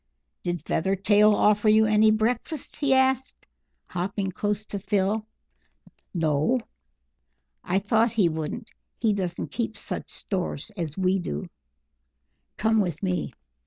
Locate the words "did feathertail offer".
0.41-1.69